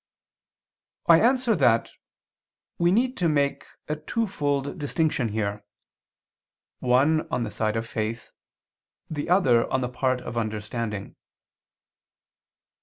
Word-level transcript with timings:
I 1.05 1.19
answer 1.21 1.55
that, 1.57 1.91
We 2.79 2.91
need 2.91 3.15
to 3.17 3.29
make 3.29 3.67
a 3.87 3.95
twofold 3.97 4.79
distinction 4.79 5.27
here: 5.29 5.63
one 6.79 7.27
on 7.29 7.43
the 7.43 7.51
side 7.51 7.75
of 7.75 7.85
faith, 7.85 8.31
the 9.11 9.29
other 9.29 9.71
on 9.71 9.81
the 9.81 9.89
part 9.89 10.19
of 10.21 10.37
understanding. 10.37 11.17